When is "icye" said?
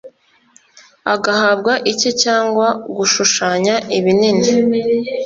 1.91-2.11